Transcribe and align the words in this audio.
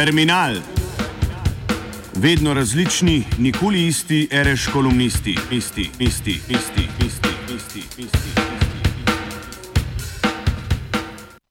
Terminal. 0.00 0.56
Vedno 2.14 2.54
različni, 2.54 3.24
nikoli 3.38 3.86
isti, 3.86 4.28
reš 4.30 4.66
kolumnisti, 4.72 5.36
isti, 5.50 5.90
isti, 5.98 6.30
isti, 6.30 6.88
isti, 7.06 7.28
isti, 7.56 7.82
isti. 7.98 8.40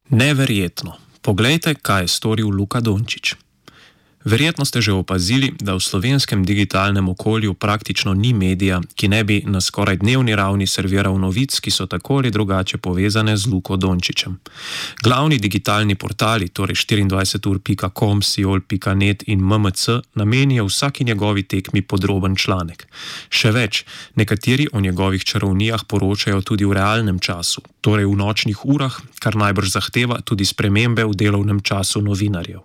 Neverjetno. 0.10 0.94
Poglejte, 1.22 1.76
kaj 1.76 2.04
je 2.04 2.08
storil 2.08 2.50
Luka 2.50 2.80
Dončić. 2.80 3.34
Verjetno 4.20 4.68
ste 4.68 4.84
že 4.84 4.92
opazili, 4.92 5.56
da 5.64 5.80
v 5.80 5.80
slovenskem 5.80 6.44
digitalnem 6.44 7.08
okolju 7.10 7.54
praktično 7.54 8.12
ni 8.14 8.34
medija, 8.34 8.82
ki 8.96 9.08
ne 9.08 9.24
bi 9.24 9.44
na 9.48 9.62
skoraj 9.64 10.04
dnevni 10.04 10.36
ravni 10.36 10.68
serviral 10.68 11.16
novic, 11.16 11.56
ki 11.60 11.72
so 11.72 11.88
tako 11.88 12.20
ali 12.20 12.32
drugače 12.32 12.78
povezane 12.78 13.38
z 13.38 13.48
Luko 13.48 13.78
Dončičem. 13.80 14.36
Glavni 15.04 15.40
digitalni 15.40 15.96
portali, 15.96 16.50
torej 16.52 16.76
24ur.com, 16.76 18.22
siol.net 18.22 19.24
in 19.28 19.40
MMC, 19.40 19.88
namenijo 20.16 20.66
vsaki 20.68 21.04
njegovi 21.04 21.44
tekmi 21.44 21.82
podroben 21.82 22.36
članek. 22.36 22.88
Še 23.32 23.52
več, 23.56 23.86
nekateri 24.20 24.68
o 24.74 24.84
njegovih 24.84 25.24
čarovnijah 25.24 25.88
poročajo 25.88 26.42
tudi 26.42 26.68
v 26.68 26.76
realnem 26.76 27.20
času, 27.24 27.64
torej 27.82 28.12
v 28.12 28.20
nočnih 28.20 28.66
urah, 28.68 29.00
kar 29.24 29.40
najbrž 29.40 29.72
zahteva 29.72 30.20
tudi 30.22 30.44
spremembe 30.44 31.08
v 31.08 31.16
delovnem 31.16 31.64
času 31.64 32.04
novinarjev. 32.04 32.60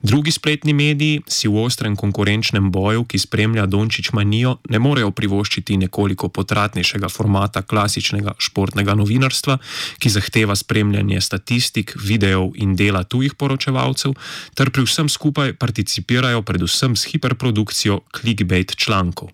Drugi 0.00 0.32
spletni 0.32 0.72
mediji 0.72 0.85
mediji 0.86 1.22
si 1.26 1.48
v 1.48 1.58
ostrem 1.66 1.96
konkurenčnem 1.98 2.70
boju, 2.70 3.04
ki 3.04 3.18
spremlja 3.18 3.66
Dončić 3.66 4.12
manijo, 4.14 4.56
ne 4.70 4.78
morejo 4.78 5.10
privoščiti 5.10 5.76
nekoliko 5.86 6.28
potratnejšega 6.28 7.10
formata 7.10 7.62
klasičnega 7.62 8.36
športnega 8.38 8.94
novinarstva, 8.94 9.58
ki 9.98 10.12
zahteva 10.12 10.56
spremljanje 10.56 11.20
statistik, 11.20 11.96
videov 11.98 12.54
in 12.54 12.76
dela 12.78 13.02
tujih 13.04 13.34
poročevalcev, 13.34 14.14
ter 14.54 14.70
pri 14.70 14.86
vsem 14.86 15.10
skupaj 15.10 15.56
participirajo 15.58 16.42
predvsem 16.46 16.96
s 16.96 17.10
hiperprodukcijo 17.10 18.00
clickbait 18.14 18.76
člankov. 18.76 19.32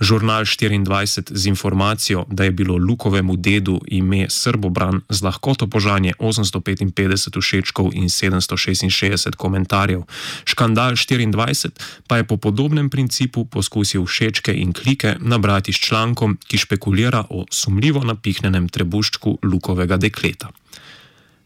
Žurnal 0.00 0.44
24 0.44 1.32
z 1.32 1.46
informacijo, 1.46 2.26
da 2.30 2.44
je 2.44 2.50
bilo 2.50 2.76
Lukovemu 2.76 3.36
dedu 3.36 3.80
ime 3.86 4.26
Srbobran 4.28 5.00
z 5.08 5.22
lahkoto 5.22 5.66
požanje 5.66 6.14
855 6.18 7.40
všečkov 7.40 7.92
in 7.94 8.08
766 8.08 9.36
komentarjev, 9.36 10.02
škandal 10.44 10.91
Portal 10.92 11.24
24 11.32 11.72
pa 12.06 12.16
je 12.16 12.24
po 12.24 12.36
podobnem 12.36 12.90
principu 12.90 13.44
poskusil 13.44 14.04
všečke 14.04 14.52
in 14.52 14.72
klike 14.72 15.16
nabrati 15.20 15.72
s 15.72 15.80
člankom, 15.80 16.38
ki 16.46 16.58
špekulira 16.58 17.24
o 17.30 17.46
sumljivo 17.50 18.04
napihnenem 18.04 18.68
trebuščku 18.68 19.38
Lukovega 19.42 19.96
dekleta. 19.96 20.50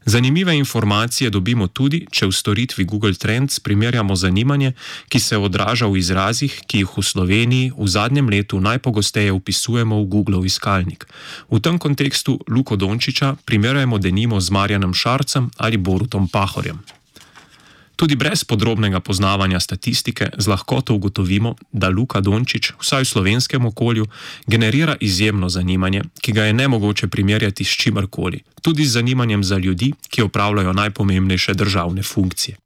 Zanimive 0.07 0.55
informacije 0.55 1.31
dobimo 1.31 1.67
tudi, 1.67 2.07
če 2.11 2.29
v 2.31 2.33
storitvi 2.33 2.85
Google 2.87 3.15
Trends 3.15 3.59
primerjamo 3.59 4.15
zanimanje, 4.15 4.73
ki 5.11 5.19
se 5.19 5.39
odraža 5.39 5.87
v 5.91 5.99
izrazih, 5.99 6.61
ki 6.67 6.85
jih 6.85 6.93
v 6.95 7.03
Sloveniji 7.03 7.73
v 7.75 7.89
zadnjem 7.91 8.31
letu 8.31 8.61
najpogosteje 8.63 9.35
upisujemo 9.35 9.99
v 9.99 10.07
Google 10.07 10.47
iskalnik. 10.47 11.11
V 11.51 11.59
tem 11.59 11.79
kontekstu 11.79 12.39
Luko 12.47 12.79
Dončiča 12.79 13.35
primerjamo 13.45 13.99
denimo 13.99 14.39
z 14.41 14.51
Marjanom 14.51 14.95
Šarcem 14.95 15.51
ali 15.59 15.77
Borutom 15.77 16.31
Pahorjem. 16.31 16.79
Tudi 17.97 18.17
brez 18.17 18.45
podrobnega 18.45 19.01
poznavanja 19.01 19.61
statistike 19.61 20.29
z 20.39 20.47
lahkoto 20.47 20.95
ugotovimo, 20.95 21.55
da 21.73 21.89
Luka 21.89 22.21
Dončić, 22.21 22.73
vsaj 22.81 23.03
v 23.03 23.09
slovenskem 23.09 23.67
okolju, 23.67 24.07
generira 24.47 24.97
izjemno 25.01 25.49
zanimanje, 25.49 26.03
ki 26.21 26.33
ga 26.33 26.45
je 26.45 26.53
ne 26.53 26.69
mogoče 26.69 27.09
primerjati 27.09 27.65
s 27.65 27.69
čimarkoli, 27.69 28.43
tudi 28.63 28.85
z 28.85 28.93
zanimanjem 28.93 29.45
za 29.45 29.57
ljudi, 29.57 29.93
ki 30.09 30.23
opravljajo 30.23 30.73
najpomembnejše 30.73 31.55
državne 31.55 32.03
funkcije. 32.03 32.57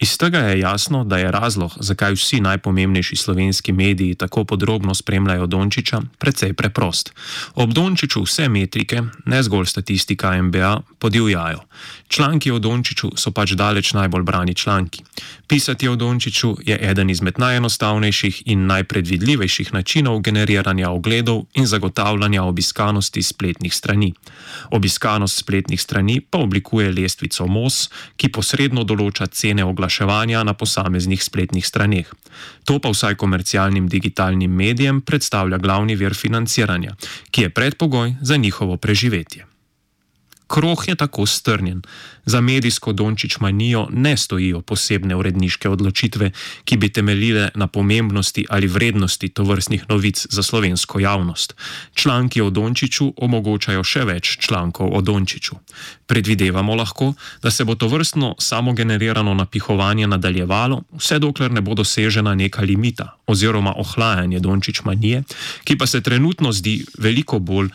Iz 0.00 0.18
tega 0.18 0.38
je 0.38 0.60
jasno, 0.60 1.04
da 1.04 1.18
je 1.18 1.30
razlog, 1.30 1.72
zakaj 1.80 2.12
vsi 2.12 2.40
najpomembnejši 2.40 3.16
slovenski 3.16 3.72
mediji 3.72 4.14
tako 4.14 4.44
podrobno 4.44 4.94
spremljajo 4.94 5.46
Dončiča, 5.46 6.00
precej 6.18 6.52
preprost. 6.52 7.12
Ob 7.54 7.72
Dončiču 7.72 8.22
vse 8.22 8.48
metrike, 8.48 9.02
ne 9.24 9.42
zgolj 9.42 9.66
statistika 9.66 10.42
MBA, 10.42 10.80
podivjajo. 10.98 11.60
Članki 12.08 12.50
o 12.50 12.58
Dončiču 12.58 13.10
so 13.16 13.30
pač 13.30 13.52
daleč 13.52 13.92
najbolj 13.92 14.22
brani 14.22 14.54
članki. 14.54 15.04
Pisati 15.46 15.88
o 15.88 15.96
Dončiču 15.96 16.56
je 16.66 16.78
eden 16.90 17.10
izmed 17.10 17.38
najenostavnejših 17.38 18.42
in 18.46 18.66
najpredvidljivejših 18.66 19.74
načinov 19.74 20.20
generiranja 20.20 20.90
ogledov 20.90 21.44
in 21.54 21.66
zagotavljanja 21.66 22.42
obiskanosti 22.42 23.22
spletnih 23.22 23.74
strani. 23.74 24.14
Obiskanost 24.70 25.38
spletnih 25.38 25.80
strani 25.80 26.20
pa 26.20 26.38
oblikuje 26.38 26.92
lestvico 26.92 27.46
MOS, 27.46 27.90
ki 28.16 28.32
posredno 28.32 28.84
določa 28.84 29.26
cene 29.26 29.64
oglaševanja 29.64 29.89
oglaševanja 29.90 30.44
na 30.44 30.54
posameznih 30.54 31.22
spletnih 31.22 31.66
straneh. 31.66 32.06
To 32.64 32.78
pa 32.78 32.90
vsaj 32.90 33.18
komercialnim 33.18 33.88
digitalnim 33.88 34.50
medijem 34.50 35.00
predstavlja 35.02 35.58
glavni 35.58 35.96
vir 35.96 36.14
financiranja, 36.14 36.94
ki 37.30 37.42
je 37.42 37.50
predpogoj 37.50 38.14
za 38.22 38.36
njihovo 38.36 38.76
preživetje. 38.76 39.49
Kroh 40.50 40.88
je 40.88 40.94
tako 40.94 41.26
strnjen. 41.26 41.82
Za 42.24 42.40
medijsko 42.40 42.92
Dončić 42.92 43.38
manijo 43.40 43.86
ne 43.92 44.16
stojijo 44.16 44.60
posebne 44.60 45.16
uredniške 45.16 45.68
odločitve, 45.68 46.30
ki 46.64 46.76
bi 46.76 46.88
temeljile 46.88 47.48
na 47.54 47.66
pomembnosti 47.66 48.46
ali 48.48 48.66
vrednosti 48.66 49.28
tovrstnih 49.28 49.84
novic 49.88 50.26
za 50.30 50.42
slovensko 50.42 51.00
javnost. 51.00 51.54
Članki 51.94 52.40
o 52.40 52.50
Dončiću 52.50 53.12
omogočajo 53.16 53.84
še 53.84 54.04
več 54.04 54.38
člankov 54.38 54.90
o 54.96 55.00
Dončiću. 55.00 55.54
Predvidevamo 56.06 56.74
lahko, 56.74 57.12
da 57.42 57.50
se 57.50 57.64
bo 57.64 57.74
to 57.74 57.88
vrstno 57.88 58.34
samogenerirano 58.38 59.34
napihovanje 59.34 60.06
nadaljevalo, 60.06 60.82
vse 60.98 61.18
dokler 61.18 61.52
ne 61.52 61.60
bo 61.60 61.74
dosežena 61.74 62.34
neka 62.34 62.62
limita 62.62 63.16
oziroma 63.26 63.74
ohlajanje 63.76 64.40
Dončić 64.40 64.82
manije, 64.84 65.22
ki 65.64 65.78
pa 65.78 65.86
se 65.86 66.00
trenutno 66.00 66.52
zdi 66.52 66.84
veliko 66.98 67.38
bolj 67.38 67.70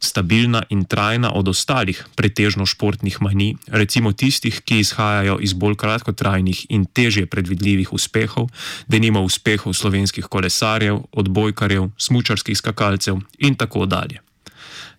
stabilna 0.00 0.62
in 0.68 0.84
trajna 0.84 1.32
od 1.32 1.48
ostalih, 1.48 2.04
pretežno 2.16 2.66
športnih 2.66 3.16
manij, 3.20 3.54
recimo 3.66 4.12
tistih, 4.12 4.60
ki 4.64 4.80
izhajajo 4.80 5.38
iz 5.40 5.52
bolj 5.52 5.76
kratkotrajnih 5.76 6.66
in 6.68 6.84
težje 6.84 7.26
predvidljivih 7.26 7.92
uspehov, 7.92 8.50
denimo 8.86 9.22
uspehov 9.22 9.72
slovenskih 9.72 10.24
kolesarjev, 10.24 11.00
odbojkarjev, 11.12 11.90
smučarskih 11.98 12.58
skakalcev 12.58 13.20
in 13.38 13.54
tako 13.54 13.86
dalje. 13.86 14.20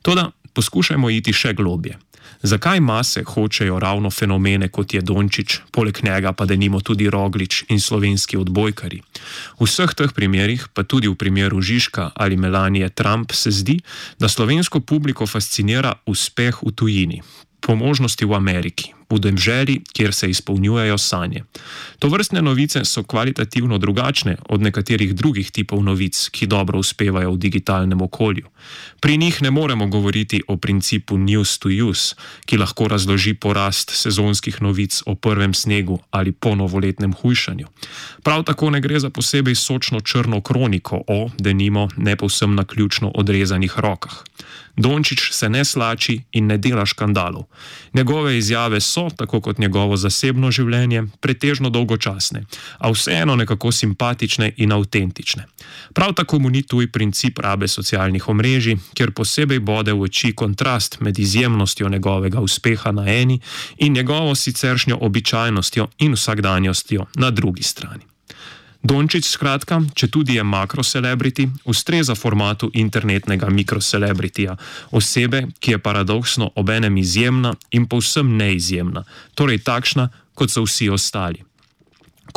Toda 0.02 0.32
poskušajmo 0.54 1.10
iti 1.10 1.34
še 1.34 1.54
globje. 1.54 1.98
Zakaj 2.42 2.80
mase 2.80 3.24
hočejo 3.24 3.80
ravno 3.80 4.10
fenomene 4.10 4.68
kot 4.70 4.94
je 4.94 5.02
Dončić, 5.02 5.58
poleg 5.72 6.00
njega 6.04 6.34
pa 6.34 6.46
denimo 6.46 6.82
tudi 6.82 7.10
Roglič 7.10 7.64
in 7.70 7.80
slovenski 7.80 8.38
odbojkari? 8.38 9.02
V 9.60 9.66
vseh 9.66 9.94
teh 9.94 10.14
primerih, 10.14 10.68
pa 10.74 10.84
tudi 10.84 11.08
v 11.08 11.16
primeru 11.16 11.62
Žižka 11.62 12.12
ali 12.16 12.38
Melanije 12.38 12.90
Trump, 12.90 13.32
se 13.32 13.52
zdi, 13.52 13.80
da 14.20 14.30
slovensko 14.30 14.80
publiko 14.80 15.28
fascinira 15.28 15.94
uspeh 16.06 16.64
v 16.64 16.72
tujini, 16.72 17.22
po 17.68 17.76
možnosti 17.76 18.24
v 18.24 18.32
Ameriki, 18.32 18.96
v 19.12 19.20
demželi, 19.20 19.84
kjer 19.92 20.16
se 20.16 20.30
izpolnjujejo 20.32 20.96
sanje. 20.98 21.44
To 22.00 22.08
vrstne 22.08 22.40
novice 22.42 22.86
so 22.88 23.04
kvalitativno 23.04 23.76
drugačne 23.78 24.38
od 24.48 24.64
nekaterih 24.64 25.12
drugih 25.12 25.52
tipov 25.52 25.84
novic, 25.84 26.16
ki 26.32 26.48
dobro 26.48 26.80
uspevajo 26.80 27.36
v 27.36 27.38
digitalnem 27.38 28.00
okolju. 28.02 28.48
Pri 29.04 29.18
njih 29.18 29.42
ne 29.42 29.52
moremo 29.52 29.88
govoriti 29.88 30.40
o 30.48 30.56
principu 30.58 31.18
news 31.18 31.60
to 31.60 31.68
use, 31.68 32.16
ki 32.48 32.58
lahko 32.58 32.88
razloži 32.88 33.34
porast 33.34 33.92
sezonskih 33.92 34.62
novic 34.64 35.04
o 35.06 35.16
prvem 35.16 35.54
snegu 35.54 36.00
ali 36.12 36.32
po 36.32 36.56
novoletnem 36.56 37.14
hujšanju. 37.14 37.68
Prav 38.24 38.44
tako 38.44 38.70
ne 38.70 38.80
gre 38.80 39.00
za 39.00 39.10
posebej 39.10 39.56
sočno 39.56 40.00
črno 40.00 40.42
kroniko 40.42 41.04
o, 41.08 41.30
denimo, 41.38 41.90
ne 41.98 42.16
povsem 42.16 42.56
na 42.56 42.64
ključno 42.64 43.12
odrezanih 43.16 43.80
rokah. 43.80 44.24
Dončić 44.78 45.20
se 45.32 45.50
ne 45.50 45.66
slači 45.66 46.22
in 46.32 46.48
ne 46.48 46.58
dela 46.58 46.86
škandalov. 46.86 47.44
Njegove 47.94 48.38
izjave 48.38 48.82
so, 48.82 49.10
tako 49.18 49.42
kot 49.42 49.58
njegovo 49.58 49.98
zasebno 49.98 50.52
življenje, 50.52 51.04
pretežno 51.20 51.70
dolgočasne, 51.70 52.44
a 52.78 52.92
vseeno 52.92 53.36
nekako 53.36 53.72
simpatične 53.72 54.52
in 54.58 54.72
avtentične. 54.72 55.46
Prav 55.94 56.14
tako 56.14 56.40
mu 56.40 56.50
ni 56.50 56.62
tuj 56.62 56.92
princip 56.92 57.40
rabe 57.40 57.68
socialnih 57.68 58.30
omrežij, 58.30 58.78
kjer 58.94 59.12
posebej 59.12 59.60
bode 59.60 59.94
v 59.94 60.02
oči 60.02 60.34
kontrast 60.36 61.00
med 61.00 61.20
izjemnostjo 61.20 61.90
njegovega 61.90 62.40
uspeha 62.40 62.92
na 62.92 63.08
eni 63.08 63.40
in 63.78 63.94
njegovo 63.94 64.36
siceršnjo 64.36 64.98
običajnostjo 65.02 65.88
in 65.98 66.14
vsakdanjostjo 66.14 67.06
na 67.16 67.32
drugi 67.32 67.64
strani. 67.64 68.17
Dončić, 68.88 69.26
skratka, 69.28 69.82
če 70.00 70.08
tudi 70.08 70.38
je 70.38 70.44
makrocelebrity, 70.48 71.48
ustreza 71.68 72.16
formatu 72.16 72.70
internetnega 72.74 73.50
mikrocelebrityja, 73.52 74.56
osebe, 74.96 75.42
ki 75.60 75.76
je 75.76 75.82
paradoksno 75.84 76.52
obenem 76.56 76.98
izjemna 77.02 77.56
in 77.76 77.90
povsem 77.92 78.38
neizjemna, 78.40 79.04
torej 79.36 79.60
takšna, 79.68 80.08
kot 80.38 80.54
so 80.54 80.64
vsi 80.64 80.88
ostali. 80.94 81.47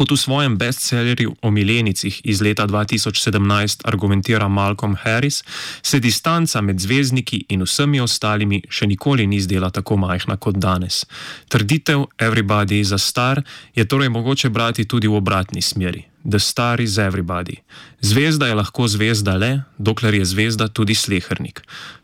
Kot 0.01 0.11
v 0.11 0.17
svojem 0.17 0.55
bestsellerju 0.57 1.35
o 1.45 1.51
milenicih 1.53 2.21
iz 2.25 2.41
leta 2.41 2.65
2017 2.67 3.85
argumentira 3.85 4.49
Malcolm 4.49 4.97
Harris, 4.97 5.45
se 5.83 6.01
distanca 6.01 6.61
med 6.61 6.81
zvezdniki 6.81 7.43
in 7.49 7.61
vsemi 7.69 8.01
ostalimi 8.01 8.63
še 8.65 8.89
nikoli 8.89 9.27
ni 9.29 9.43
zdela 9.45 9.69
tako 9.69 10.01
majhna 10.01 10.39
kot 10.41 10.57
danes. 10.57 11.05
Trditev 11.53 12.07
Everybody 12.17 12.81
is 12.81 12.97
a 12.97 12.99
star 12.99 13.43
je 13.77 13.85
torej 13.85 14.09
mogoče 14.09 14.49
brati 14.49 14.89
tudi 14.89 15.09
v 15.09 15.21
obratni 15.21 15.61
smeri. 15.61 16.07
The 16.25 16.41
star 16.41 16.81
is 16.81 16.97
everybody. 16.97 17.61
Zvezda 18.01 18.49
je 18.49 18.57
lahko 18.57 18.89
zvezda 18.89 19.37
le, 19.37 19.53
dokler 19.77 20.15
je 20.15 20.25
zvezda 20.25 20.69
tudi 20.69 20.95
slehernik. 20.95 21.61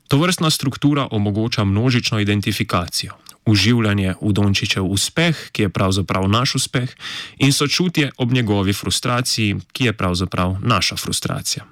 To 0.08 0.20
vrstna 0.20 0.50
struktura 0.50 1.08
omogoča 1.10 1.64
množično 1.64 2.20
identifikacijo 2.20 3.16
uživanje 3.46 4.14
v 4.20 4.32
Dončičev 4.32 4.84
uspeh, 4.84 5.50
ki 5.52 5.62
je 5.62 5.68
pravzaprav 5.68 6.28
naš 6.28 6.54
uspeh, 6.54 6.90
in 7.38 7.52
sočutje 7.52 8.10
ob 8.18 8.32
njegovi 8.32 8.72
frustraciji, 8.72 9.56
ki 9.72 9.84
je 9.84 9.92
pravzaprav 9.92 10.58
naša 10.62 10.96
frustracija. 10.96 11.64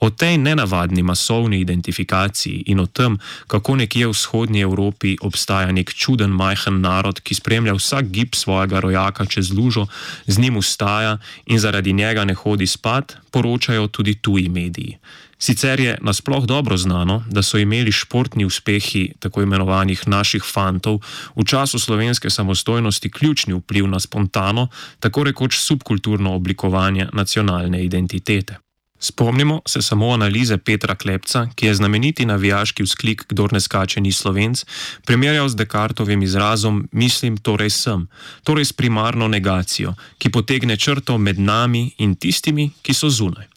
O 0.00 0.08
tej 0.10 0.38
nenavadni 0.40 1.02
masovni 1.02 1.60
identifikaciji 1.60 2.72
in 2.72 2.80
o 2.80 2.86
tem, 2.86 3.18
kako 3.46 3.76
nekje 3.76 4.08
v 4.08 4.16
vzhodnji 4.16 4.60
Evropi 4.64 5.16
obstaja 5.20 5.72
nek 5.72 5.92
čuden 5.92 6.32
majhen 6.32 6.80
narod, 6.80 7.20
ki 7.20 7.36
spremlja 7.36 7.76
vsak 7.76 8.08
gib 8.08 8.32
svojega 8.32 8.80
rojaka 8.80 9.28
čez 9.28 9.52
lužo, 9.52 9.86
z 10.26 10.38
njim 10.40 10.56
ustaja 10.56 11.18
in 11.46 11.60
zaradi 11.60 11.92
njega 11.92 12.24
ne 12.24 12.34
hodi 12.34 12.66
spat, 12.66 13.16
poročajo 13.30 13.92
tudi 13.92 14.14
tuji 14.14 14.48
mediji. 14.48 14.96
Sicer 15.40 15.80
je 15.80 15.98
nasploh 16.02 16.44
dobro 16.44 16.76
znano, 16.76 17.24
da 17.30 17.42
so 17.42 17.58
imeli 17.58 17.92
športni 17.92 18.44
uspehi 18.44 19.12
tako 19.18 19.42
imenovanih 19.42 20.08
naših 20.08 20.44
fantov 20.44 21.00
v 21.36 21.44
času 21.44 21.78
slovenske 21.78 22.30
samostojnosti 22.30 23.10
ključni 23.10 23.54
vpliv 23.54 23.86
na 23.86 24.00
spontano, 24.00 24.68
tako 25.00 25.24
rekoč 25.24 25.56
subkulturno 25.58 26.34
oblikovanje 26.34 27.08
nacionalne 27.12 27.84
identitete. 27.84 28.58
Spomnimo 28.98 29.60
se 29.66 29.82
samo 29.82 30.10
analize 30.12 30.58
Petra 30.58 30.94
Klepca, 30.94 31.46
ki 31.54 31.66
je 31.66 31.74
znameniti 31.74 32.26
navijaški 32.26 32.82
vzklik, 32.82 33.24
kdor 33.28 33.52
ne 33.52 33.60
skače 33.60 34.00
ni 34.00 34.12
slovenc, 34.12 34.64
primerjal 35.06 35.48
z 35.48 35.56
Descartovim 35.56 36.22
izrazom 36.22 36.88
mislim, 36.92 37.36
torej 37.36 37.70
sem, 37.70 38.08
torej 38.44 38.64
s 38.64 38.72
primarno 38.72 39.28
negacijo, 39.28 39.94
ki 40.18 40.30
potegne 40.30 40.76
črto 40.76 41.18
med 41.18 41.38
nami 41.38 41.90
in 41.98 42.14
tistimi, 42.14 42.70
ki 42.82 42.94
so 42.94 43.08
zunaj. 43.08 43.48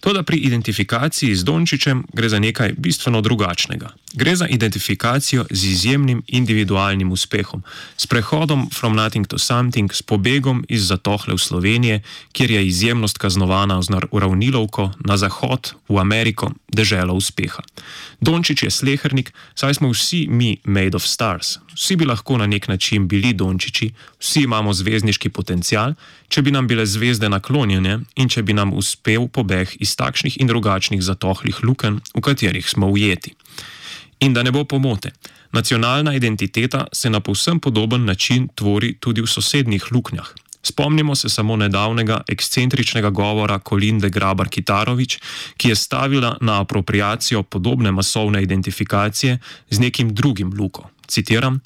Toda 0.00 0.22
pri 0.22 0.38
identifikaciji 0.38 1.34
z 1.34 1.44
Dončičem 1.44 2.04
gre 2.12 2.28
za 2.28 2.38
nekaj 2.38 2.72
bistveno 2.78 3.20
drugačnega. 3.20 3.90
Gre 4.14 4.36
za 4.36 4.46
identifikacijo 4.46 5.44
z 5.50 5.64
izjemnim 5.64 6.22
individualnim 6.26 7.12
uspehom, 7.12 7.62
s 7.96 8.06
prehodom 8.06 8.70
from 8.70 8.94
nothing 8.96 9.26
to 9.26 9.38
something, 9.38 9.92
s 9.92 10.02
pobegom 10.02 10.64
iz 10.68 10.86
zatohle 10.86 11.34
v 11.34 11.38
Slovenije, 11.38 12.02
kjer 12.32 12.50
je 12.50 12.66
izjemnost 12.66 13.18
kaznovana 13.18 13.82
z 13.82 13.88
uravnilovko 14.10 14.92
na 15.04 15.16
zahod, 15.16 15.74
v 15.88 15.98
Ameriko, 15.98 16.52
deželo 16.68 17.14
uspeha. 17.14 17.62
Dončič 18.20 18.62
je 18.62 18.70
slehernik, 18.70 19.32
saj 19.54 19.74
smo 19.74 19.90
vsi 19.90 20.26
mi 20.30 20.56
made 20.64 20.96
of 20.96 21.02
stars. 21.02 21.58
Vsi 21.74 21.96
bi 21.96 22.04
lahko 22.04 22.36
na 22.38 22.46
nek 22.46 22.68
način 22.68 23.08
bili 23.08 23.32
Dončiči, 23.32 23.92
vsi 24.18 24.42
imamo 24.42 24.72
zvezdniški 24.72 25.28
potencial, 25.28 25.94
če 26.28 26.42
bi 26.42 26.50
nam 26.50 26.66
bile 26.66 26.86
zvezde 26.86 27.28
naklonjene 27.28 28.00
in 28.16 28.28
če 28.28 28.42
bi 28.42 28.52
nam 28.52 28.72
uspel 28.72 29.28
pobeg 29.28 29.76
iz 29.80 29.87
takšnih 29.96 30.40
in 30.40 30.46
drugačnih 30.46 31.02
zatohlih 31.02 31.62
luken, 31.62 32.00
v 32.14 32.20
katerih 32.20 32.68
smo 32.68 32.90
ujeti. 32.90 33.34
In 34.20 34.34
da 34.34 34.42
ne 34.42 34.50
bo 34.50 34.64
pomote, 34.64 35.10
nacionalna 35.52 36.14
identiteta 36.14 36.86
se 36.92 37.10
na 37.10 37.20
povsem 37.20 37.60
podoben 37.60 38.04
način 38.04 38.48
tvori 38.54 38.96
tudi 39.00 39.22
v 39.22 39.26
sosednjih 39.26 39.92
luknjah. 39.92 40.34
Spomnimo 40.68 41.14
se 41.14 41.28
samo 41.28 41.56
nedavnega 41.56 42.20
ekscentričnega 42.28 43.10
govora 43.10 43.58
Kolinde 43.58 44.10
Grabar 44.10 44.48
Kitarovič, 44.48 45.18
ki 45.56 45.68
je 45.68 45.74
stavila 45.74 46.36
na 46.40 46.60
apropriacijo 46.60 47.42
podobne 47.42 47.92
masovne 47.92 48.42
identifikacije 48.42 49.38
z 49.70 49.78
nekim 49.80 50.14
drugim 50.14 50.52
lukom. 50.58 50.84
Citiram: 51.06 51.60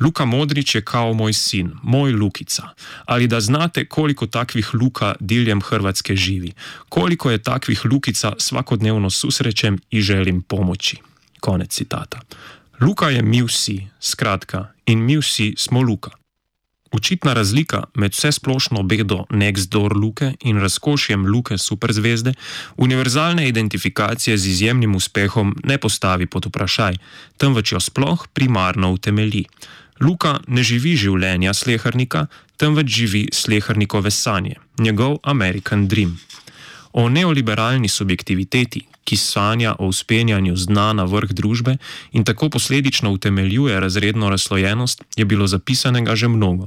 Luka 0.00 0.24
Modrič 0.24 0.74
je 0.74 0.84
kao 0.84 1.14
moj 1.14 1.32
sin, 1.32 1.72
moj 1.82 2.12
Lukica. 2.12 2.68
Ali 3.04 3.26
da 3.26 3.40
znate, 3.40 3.84
koliko 3.84 4.26
takvih 4.26 4.74
luka 4.74 5.14
diljem 5.20 5.62
Hrvatske 5.62 6.16
živi, 6.16 6.52
koliko 6.88 7.30
je 7.30 7.42
takvih 7.42 7.84
Lukica 7.84 8.32
vsakodnevno 8.38 9.10
susrečem 9.10 9.78
in 9.90 10.00
želim 10.00 10.42
pomoči. 10.42 10.96
Konec 11.40 11.70
citata. 11.72 12.20
Luka 12.80 13.08
je 13.08 13.22
mi 13.22 13.42
vsi, 13.42 13.86
skratka, 14.00 14.66
in 14.86 15.04
mi 15.04 15.16
vsi 15.16 15.54
smo 15.56 15.80
Luka. 15.80 16.21
Očitna 16.92 17.32
razlika 17.32 17.84
med 17.94 18.12
vse 18.12 18.32
splošno 18.32 18.82
bedo 18.82 19.24
Next 19.30 19.68
Door 19.70 19.96
Luke 19.96 20.32
in 20.40 20.58
razkošjem 20.60 21.26
Luke 21.26 21.58
superzvezde 21.58 22.34
univerzalne 22.76 23.48
identifikacije 23.48 24.38
z 24.38 24.46
izjemnim 24.46 24.94
uspehom 24.94 25.56
ne 25.64 25.78
postavi 25.78 26.26
pod 26.26 26.46
vprašaj, 26.46 26.96
temveč 27.36 27.72
jo 27.72 27.80
sploh 27.80 28.26
primarno 28.32 28.92
utemelji. 28.92 29.44
Luka 30.00 30.40
ne 30.46 30.62
živi 30.62 30.92
življenja 30.96 31.54
slehernika, 31.54 32.26
temveč 32.56 32.86
živi 32.86 33.28
slehernikove 33.32 34.10
sanje, 34.10 34.54
njegov 34.78 35.16
American 35.22 35.88
Dream. 35.88 36.18
O 36.92 37.08
neoliberalni 37.08 37.88
subjektiviteti, 37.88 38.84
ki 39.04 39.16
sanja 39.16 39.74
o 39.78 39.86
uspenjanju 39.86 40.56
z 40.56 40.66
dna 40.66 40.92
na 40.92 41.04
vrh 41.04 41.32
družbe 41.32 41.76
in 42.12 42.24
tako 42.24 42.50
posledično 42.50 43.10
utemeljuje 43.10 43.80
razredno 43.80 44.30
razslojenost, 44.30 45.02
je 45.16 45.24
bilo 45.24 45.46
zapisanega 45.46 46.16
že 46.16 46.28
mnogo. 46.28 46.66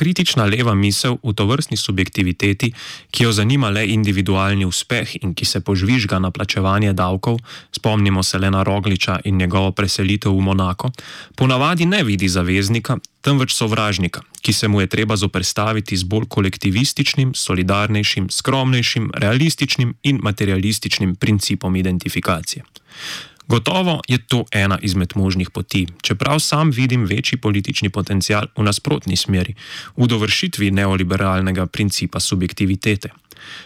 Kritična 0.00 0.46
leva 0.48 0.72
misel 0.74 1.18
v 1.20 1.34
tovrstni 1.36 1.76
subjektiviteti, 1.76 2.72
ki 3.10 3.24
jo 3.24 3.32
zanima 3.36 3.68
le 3.68 3.84
individualni 3.92 4.64
uspeh 4.64 5.18
in 5.20 5.34
ki 5.36 5.44
se 5.44 5.60
požvižga 5.60 6.18
na 6.18 6.30
plačevanje 6.30 6.92
davkov, 6.96 7.36
spomnimo 7.76 8.22
se 8.22 8.38
le 8.38 8.50
na 8.50 8.62
Rogliča 8.64 9.18
in 9.24 9.36
njegovo 9.36 9.72
preselitev 9.76 10.32
v 10.32 10.40
Monako, 10.40 10.90
ponavadi 11.36 11.86
ne 11.86 12.00
vidi 12.04 12.28
zaveznika, 12.28 12.96
temveč 13.20 13.52
sovražnika, 13.52 14.22
ki 14.40 14.52
se 14.52 14.68
mu 14.68 14.80
je 14.80 14.86
treba 14.86 15.16
zoprstaviti 15.16 15.96
z 15.96 16.08
bolj 16.08 16.24
kolektivističnim, 16.28 17.34
solidarnejšim, 17.36 18.30
skromnejšim, 18.32 19.10
realističnim 19.14 19.94
in 20.02 20.20
materialističnim 20.22 21.14
principom 21.16 21.76
identifikacije. 21.76 22.64
Gotovo 23.50 24.00
je 24.08 24.18
to 24.18 24.44
ena 24.52 24.78
izmed 24.82 25.12
možnih 25.14 25.50
poti, 25.50 25.86
čeprav 26.02 26.38
sam 26.38 26.70
vidim 26.70 27.04
večji 27.04 27.38
politični 27.38 27.90
potencial 27.90 28.46
v 28.56 28.62
nasprotni 28.62 29.16
smeri, 29.16 29.54
v 29.96 30.06
dovršitvi 30.06 30.70
neoliberalnega 30.70 31.66
principa 31.66 32.20
subjektivitete. 32.20 33.10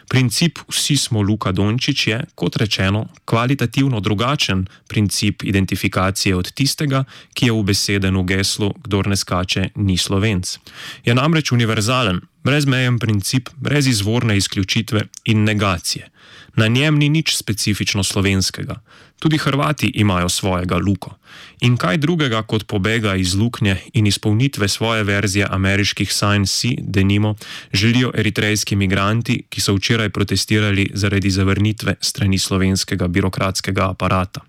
Princip 0.09 0.59
Vsi 0.69 0.97
smo 0.97 1.23
Luka 1.23 1.53
Dončić 1.53 2.07
je, 2.07 2.25
kot 2.35 2.57
rečeno, 2.57 3.07
kvalitativno 3.25 4.01
drugačen 4.01 4.67
princip 4.89 5.43
identifikacije 5.45 6.37
od 6.37 6.53
tistega, 6.53 7.05
ki 7.35 7.47
je 7.47 7.53
v 7.53 7.63
besedenu 7.63 8.23
geslu 8.23 8.73
Kdor 8.85 9.07
ne 9.07 9.17
skače, 9.17 9.69
ni 9.75 9.97
slovenc. 9.97 10.59
Je 11.05 11.15
namreč 11.15 11.53
univerzalen, 11.53 12.21
brezmejen 12.45 12.99
princip, 12.99 13.49
brez 13.57 13.87
izvorne 13.87 14.37
izključitve 14.37 15.07
in 15.25 15.45
negacije. 15.45 16.09
Na 16.57 16.69
njem 16.69 16.99
ni 16.99 17.09
nič 17.09 17.37
specifično 17.37 18.05
slovenskega. 18.05 18.75
Tudi 19.19 19.39
Hrvati 19.39 19.91
imajo 19.95 20.29
svojega 20.29 20.77
luko. 20.77 21.17
In 21.61 21.77
kaj 21.77 21.97
drugega 21.97 22.43
kot 22.43 22.67
pobega 22.67 23.15
iz 23.17 23.35
luknje 23.35 23.77
in 23.93 24.07
izpolnitve 24.07 24.69
svoje 24.69 25.05
verzije 25.05 25.47
ameriških 25.51 26.13
Science, 26.13 26.69
denimo, 26.79 27.35
želijo 27.73 28.13
eritrejski 28.15 28.77
migranti, 28.77 29.43
ki 29.49 29.61
so 29.61 29.75
včeraj 29.75 30.09
protestirali 30.09 30.91
zaradi 30.95 31.31
zavrnitve 31.31 31.95
strani 32.01 32.39
slovenskega 32.39 33.09
birokratskega 33.09 33.91
aparata. 33.91 34.41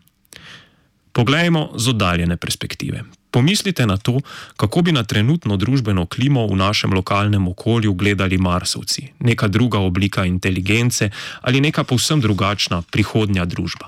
Poglejmo 1.16 1.72
z 1.80 1.96
oddaljene 1.96 2.36
perspektive. 2.38 3.04
Pomislite 3.32 3.86
na 3.88 3.98
to, 3.98 4.20
kako 4.58 4.82
bi 4.82 4.92
na 4.92 5.04
trenutno 5.04 5.56
družbeno 5.58 6.06
klimo 6.06 6.44
v 6.48 6.56
našem 6.56 6.94
lokalnem 6.94 7.48
okolju 7.48 7.94
gledali 7.94 8.38
Marsovci, 8.38 9.08
neka 9.20 9.48
druga 9.48 9.80
oblika 9.80 10.26
inteligence 10.26 11.10
ali 11.42 11.62
neka 11.62 11.84
povsem 11.84 12.22
drugačna 12.22 12.82
prihodnja 12.92 13.46
družba. 13.46 13.88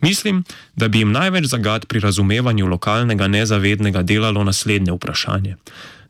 Mislim, 0.00 0.44
da 0.76 0.88
bi 0.88 0.98
jim 0.98 1.12
največ 1.12 1.44
zagad 1.44 1.86
pri 1.86 2.00
razumevanju 2.00 2.66
lokalnega 2.66 3.28
nezavednega 3.28 4.02
delalo 4.02 4.44
naslednje 4.44 4.92
vprašanje. 4.92 5.56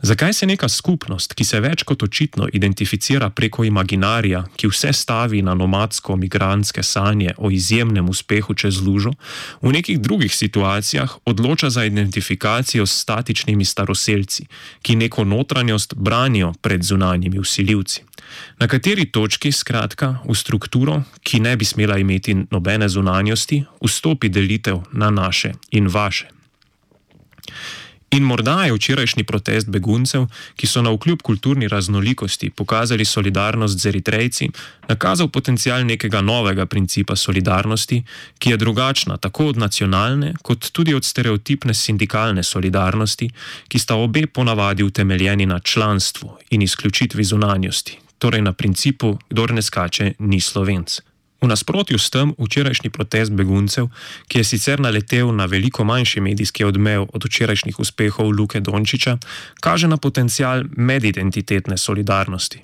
Zakaj 0.03 0.33
se 0.33 0.47
neka 0.47 0.69
skupnost, 0.69 1.35
ki 1.35 1.45
se 1.47 1.61
več 1.63 1.85
kot 1.87 2.03
očitno 2.03 2.49
identificira 2.53 3.29
preko 3.31 3.63
imaginarija, 3.65 4.41
ki 4.59 4.67
vse 4.67 4.91
stavi 4.93 5.43
na 5.47 5.55
nomadsko-migranske 5.55 6.83
sanje 6.83 7.37
o 7.39 7.51
izjemnem 7.55 8.09
uspehu 8.11 8.55
čez 8.55 8.81
lužo, 8.83 9.13
v 9.63 9.73
nekih 9.77 10.01
drugih 10.03 10.35
situacijah 10.35 11.15
odloča 11.25 11.71
za 11.71 11.85
identifikacijo 11.85 12.87
s 12.87 12.99
statičnimi 13.05 13.65
staroseljci, 13.65 14.47
ki 14.83 14.97
neko 14.97 15.25
notranjost 15.25 15.95
branijo 15.95 16.53
pred 16.61 16.83
zunanjimi 16.83 17.39
usiljivci? 17.39 18.03
Na 18.59 18.67
kateri 18.67 19.07
točki, 19.07 19.53
skratka, 19.53 20.17
v 20.27 20.35
strukturo, 20.35 21.03
ki 21.23 21.41
ne 21.41 21.55
bi 21.57 21.65
smela 21.65 21.99
imeti 21.99 22.35
nobene 22.51 22.89
zunanjosti, 22.89 23.63
vstopi 23.85 24.29
delitev 24.29 24.83
na 24.93 25.11
naše 25.11 25.53
in 25.71 25.87
vaše? 25.87 26.27
In 28.13 28.23
morda 28.23 28.65
je 28.65 28.73
včerajšnji 28.73 29.25
protest 29.25 29.69
beguncev, 29.73 30.27
ki 30.57 30.67
so 30.67 30.83
na 30.83 30.91
vkljub 30.93 31.23
kulturni 31.23 31.69
raznolikosti 31.69 32.51
pokazali 32.51 33.05
solidarnost 33.05 33.79
z 33.79 33.87
Eritrejci, 33.89 34.49
nakazal 34.89 35.29
potencial 35.29 35.87
nekega 35.87 36.21
novega 36.21 36.67
principa 36.67 37.17
solidarnosti, 37.17 38.03
ki 38.39 38.51
je 38.51 38.57
drugačna 38.57 39.17
tako 39.17 39.47
od 39.47 39.57
nacionalne, 39.57 40.35
kot 40.43 40.69
tudi 40.73 40.95
od 40.95 41.05
stereotipne 41.05 41.75
sindikalne 41.75 42.43
solidarnosti, 42.43 43.31
ki 43.69 43.79
sta 43.79 43.97
obe 43.97 44.27
ponavadi 44.27 44.83
utemeljeni 44.83 45.47
na 45.47 45.61
članstvu 45.61 46.37
in 46.51 46.63
izključitvi 46.63 47.25
zunanjosti, 47.25 47.99
torej 48.19 48.43
na 48.43 48.53
principu, 48.53 49.19
kdor 49.31 49.53
ne 49.53 49.63
skače, 49.63 50.13
ni 50.19 50.41
slovenc. 50.41 51.01
V 51.43 51.51
nasprotju 51.51 51.99
s 51.99 52.11
tem 52.11 52.31
včerajšnji 52.39 52.91
protest 52.95 53.35
beguncev, 53.35 53.89
ki 54.31 54.39
je 54.39 54.45
sicer 54.47 54.81
naletel 54.81 55.35
na 55.35 55.49
veliko 55.51 55.85
manjši 55.85 56.21
medijski 56.23 56.65
odmev 56.65 57.09
od 57.13 57.25
včerajšnjih 57.25 57.81
uspehov 57.83 58.31
Luke 58.31 58.61
Dončiča, 58.61 59.19
kaže 59.61 59.91
na 59.91 59.97
potencial 59.97 60.63
medidentitetne 60.77 61.77
solidarnosti. 61.77 62.63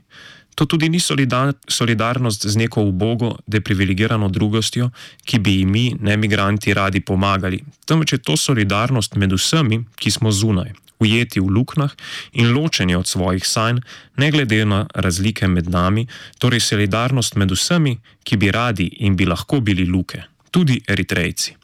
To 0.59 0.67
tudi 0.67 0.88
ni 0.88 0.99
solidar 1.00 1.53
solidarnost 1.69 2.47
z 2.47 2.57
neko 2.57 2.83
ubogo, 2.83 3.37
deprivilegirano 3.47 4.29
drugostjo, 4.29 4.91
ki 5.25 5.38
bi 5.38 5.53
jim 5.61 5.71
mi, 5.71 5.85
ne 6.00 6.17
migranti, 6.17 6.75
radi 6.75 7.00
pomagali, 7.00 7.61
temveč 7.87 8.12
je 8.12 8.19
to 8.19 8.37
solidarnost 8.37 9.15
med 9.15 9.33
vsemi, 9.33 9.85
ki 9.95 10.11
smo 10.11 10.33
zunaj, 10.35 10.73
ujeti 10.99 11.38
v 11.41 11.53
luknjah 11.55 11.95
in 12.33 12.50
ločeni 12.57 12.99
od 12.99 13.07
svojih 13.07 13.47
sanj, 13.47 13.79
ne 14.17 14.31
glede 14.35 14.65
na 14.65 14.87
razlike 14.95 15.47
med 15.47 15.71
nami, 15.71 16.09
torej 16.38 16.61
solidarnost 16.61 17.38
med 17.38 17.55
vsemi, 17.55 17.95
ki 18.25 18.37
bi 18.37 18.50
radi 18.50 18.91
in 19.07 19.15
bi 19.17 19.31
lahko 19.31 19.61
bili 19.61 19.87
luke, 19.87 20.25
tudi 20.50 20.83
eritrejci. 20.88 21.55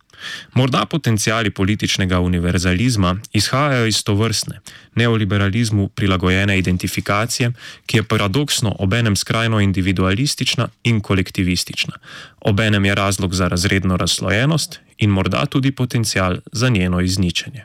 Morda 0.54 0.86
potencijali 0.86 1.50
političnega 1.50 2.20
univerzalizma 2.20 3.16
izhajajo 3.32 3.86
iz 3.86 4.04
to 4.04 4.14
vrstne, 4.14 4.60
neoliberalizmu 4.94 5.88
prilagojene 5.88 6.58
identifikacije, 6.58 7.52
ki 7.86 7.96
je 7.96 8.02
paradoksno 8.02 8.76
obenem 8.78 9.16
skrajno 9.16 9.60
individualistična 9.60 10.68
in 10.82 11.00
kolektivistična. 11.00 11.94
Obenem 12.40 12.84
je 12.84 12.94
razlog 12.94 13.34
za 13.34 13.48
razredno 13.48 13.96
razslojenost 13.96 14.80
in 14.98 15.10
morda 15.10 15.46
tudi 15.46 15.72
potencijal 15.72 16.36
za 16.52 16.68
njeno 16.68 17.00
izničenje. 17.00 17.64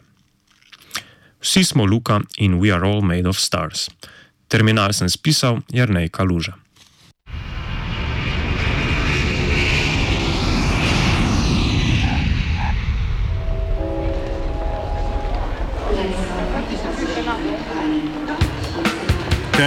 Vsi 1.41 1.63
smo 1.63 1.85
Luka 1.85 2.19
in 2.37 2.59
We 2.59 2.75
are 2.75 2.87
all 2.87 3.01
made 3.01 3.29
of 3.29 3.37
stars. 3.37 3.89
Terminal 4.47 4.93
sem 4.93 5.09
spisal, 5.09 5.59
jer 5.69 5.89
ne 5.89 6.09
kaluža. 6.09 6.53